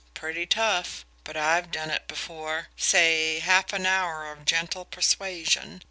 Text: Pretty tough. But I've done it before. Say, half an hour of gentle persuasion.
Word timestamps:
Pretty 0.15 0.47
tough. 0.47 1.05
But 1.23 1.37
I've 1.37 1.69
done 1.69 1.91
it 1.91 2.07
before. 2.07 2.69
Say, 2.75 3.37
half 3.37 3.71
an 3.71 3.85
hour 3.85 4.31
of 4.31 4.45
gentle 4.45 4.83
persuasion. 4.83 5.79